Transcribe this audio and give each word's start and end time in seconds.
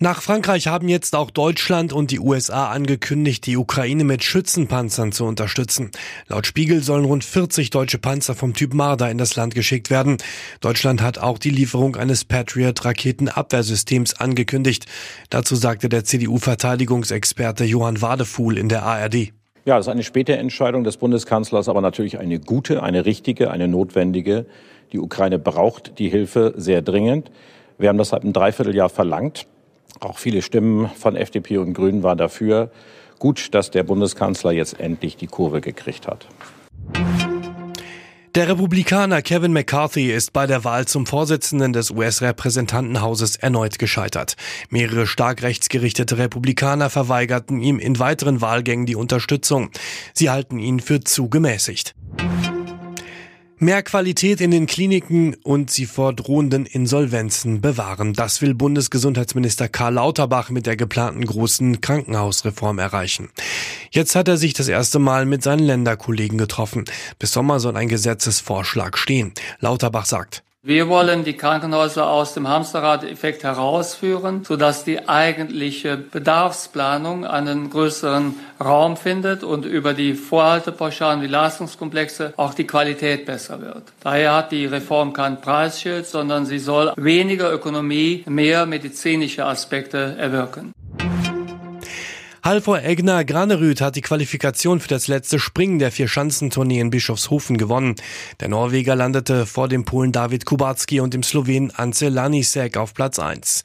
Nach 0.00 0.22
Frankreich 0.22 0.68
haben 0.68 0.88
jetzt 0.88 1.16
auch 1.16 1.32
Deutschland 1.32 1.92
und 1.92 2.12
die 2.12 2.20
USA 2.20 2.70
angekündigt, 2.70 3.44
die 3.46 3.56
Ukraine 3.56 4.04
mit 4.04 4.22
Schützenpanzern 4.22 5.10
zu 5.10 5.24
unterstützen. 5.24 5.90
Laut 6.28 6.46
Spiegel 6.46 6.84
sollen 6.84 7.04
rund 7.04 7.24
40 7.24 7.70
deutsche 7.70 7.98
Panzer 7.98 8.36
vom 8.36 8.54
Typ 8.54 8.74
Marder 8.74 9.10
in 9.10 9.18
das 9.18 9.34
Land 9.34 9.56
geschickt 9.56 9.90
werden. 9.90 10.18
Deutschland 10.60 11.02
hat 11.02 11.18
auch 11.18 11.36
die 11.36 11.50
Lieferung 11.50 11.96
eines 11.96 12.24
Patriot-Raketenabwehrsystems 12.24 14.14
angekündigt. 14.20 14.86
Dazu 15.30 15.56
sagte 15.56 15.88
der 15.88 16.04
CDU-Verteidigungsexperte 16.04 17.64
Johann 17.64 18.00
Wadefuhl 18.00 18.56
in 18.56 18.68
der 18.68 18.84
ARD. 18.84 19.32
Ja, 19.64 19.78
das 19.78 19.86
ist 19.86 19.92
eine 19.92 20.04
späte 20.04 20.36
Entscheidung 20.36 20.84
des 20.84 20.96
Bundeskanzlers, 20.98 21.68
aber 21.68 21.80
natürlich 21.80 22.20
eine 22.20 22.38
gute, 22.38 22.84
eine 22.84 23.04
richtige, 23.04 23.50
eine 23.50 23.66
notwendige. 23.66 24.46
Die 24.92 25.00
Ukraine 25.00 25.40
braucht 25.40 25.98
die 25.98 26.08
Hilfe 26.08 26.54
sehr 26.56 26.82
dringend. 26.82 27.32
Wir 27.78 27.88
haben 27.88 27.98
das 27.98 28.10
seit 28.10 28.22
einem 28.22 28.32
Dreivierteljahr 28.32 28.90
verlangt. 28.90 29.48
Auch 30.00 30.18
viele 30.18 30.42
Stimmen 30.42 30.88
von 30.88 31.16
FDP 31.16 31.58
und 31.58 31.74
Grünen 31.74 32.02
waren 32.02 32.18
dafür. 32.18 32.70
Gut, 33.18 33.54
dass 33.54 33.70
der 33.70 33.82
Bundeskanzler 33.82 34.52
jetzt 34.52 34.78
endlich 34.78 35.16
die 35.16 35.26
Kurve 35.26 35.60
gekriegt 35.60 36.06
hat. 36.06 36.28
Der 38.34 38.46
Republikaner 38.48 39.20
Kevin 39.20 39.52
McCarthy 39.52 40.12
ist 40.12 40.32
bei 40.32 40.46
der 40.46 40.62
Wahl 40.62 40.86
zum 40.86 41.06
Vorsitzenden 41.06 41.72
des 41.72 41.90
US-Repräsentantenhauses 41.90 43.34
erneut 43.34 43.80
gescheitert. 43.80 44.36
Mehrere 44.70 45.08
stark 45.08 45.42
rechtsgerichtete 45.42 46.18
Republikaner 46.18 46.90
verweigerten 46.90 47.58
ihm 47.60 47.80
in 47.80 47.98
weiteren 47.98 48.40
Wahlgängen 48.40 48.86
die 48.86 48.94
Unterstützung. 48.94 49.70
Sie 50.12 50.30
halten 50.30 50.60
ihn 50.60 50.78
für 50.78 51.00
zu 51.00 51.28
gemäßigt. 51.28 51.96
Mehr 53.60 53.82
Qualität 53.82 54.40
in 54.40 54.52
den 54.52 54.66
Kliniken 54.66 55.34
und 55.42 55.68
sie 55.68 55.86
vor 55.86 56.12
drohenden 56.12 56.64
Insolvenzen 56.64 57.60
bewahren. 57.60 58.12
Das 58.12 58.40
will 58.40 58.54
Bundesgesundheitsminister 58.54 59.68
Karl 59.68 59.94
Lauterbach 59.94 60.50
mit 60.50 60.64
der 60.64 60.76
geplanten 60.76 61.26
großen 61.26 61.80
Krankenhausreform 61.80 62.78
erreichen. 62.78 63.30
Jetzt 63.90 64.14
hat 64.14 64.28
er 64.28 64.36
sich 64.36 64.54
das 64.54 64.68
erste 64.68 65.00
Mal 65.00 65.26
mit 65.26 65.42
seinen 65.42 65.64
Länderkollegen 65.64 66.38
getroffen. 66.38 66.84
Bis 67.18 67.32
Sommer 67.32 67.58
soll 67.58 67.76
ein 67.76 67.88
Gesetzesvorschlag 67.88 68.96
stehen. 68.96 69.32
Lauterbach 69.58 70.06
sagt, 70.06 70.44
wir 70.68 70.86
wollen 70.90 71.24
die 71.24 71.32
Krankenhäuser 71.32 72.10
aus 72.10 72.34
dem 72.34 72.46
Hamsterrad-Effekt 72.46 73.42
herausführen, 73.42 74.44
sodass 74.44 74.84
die 74.84 75.08
eigentliche 75.08 75.96
Bedarfsplanung 75.96 77.24
einen 77.24 77.70
größeren 77.70 78.34
Raum 78.62 78.98
findet 78.98 79.44
und 79.44 79.64
über 79.64 79.94
die 79.94 80.12
Vorhaltepauschalen, 80.12 81.22
die 81.22 81.26
Leistungskomplexe 81.26 82.34
auch 82.36 82.52
die 82.52 82.66
Qualität 82.66 83.24
besser 83.24 83.62
wird. 83.62 83.84
Daher 84.02 84.34
hat 84.34 84.52
die 84.52 84.66
Reform 84.66 85.14
kein 85.14 85.40
Preisschild, 85.40 86.06
sondern 86.06 86.44
sie 86.44 86.58
soll 86.58 86.92
weniger 86.96 87.50
Ökonomie, 87.50 88.24
mehr 88.26 88.66
medizinische 88.66 89.46
Aspekte 89.46 90.16
erwirken. 90.18 90.74
Halvor 92.48 92.82
Egner 92.82 93.26
Granerüth 93.26 93.82
hat 93.82 93.96
die 93.96 94.00
Qualifikation 94.00 94.80
für 94.80 94.88
das 94.88 95.06
letzte 95.06 95.38
Springen 95.38 95.78
der 95.78 95.92
Vier-Schanzentournee 95.92 96.80
in 96.80 96.88
Bischofshofen 96.88 97.58
gewonnen. 97.58 97.94
Der 98.40 98.48
Norweger 98.48 98.96
landete 98.96 99.44
vor 99.44 99.68
dem 99.68 99.84
Polen 99.84 100.12
David 100.12 100.46
Kubacki 100.46 101.00
und 101.00 101.12
dem 101.12 101.22
Slowenen 101.22 101.70
Ance 101.76 102.08
Lanisek 102.08 102.78
auf 102.78 102.94
Platz 102.94 103.18
1. 103.18 103.64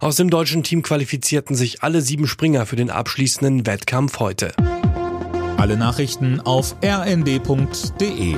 Aus 0.00 0.16
dem 0.16 0.28
deutschen 0.28 0.64
Team 0.64 0.82
qualifizierten 0.82 1.54
sich 1.54 1.84
alle 1.84 2.02
sieben 2.02 2.26
Springer 2.26 2.66
für 2.66 2.74
den 2.74 2.90
abschließenden 2.90 3.64
Wettkampf 3.64 4.18
heute. 4.18 4.52
Alle 5.56 5.76
Nachrichten 5.76 6.40
auf 6.40 6.74
rnd.de 6.82 8.34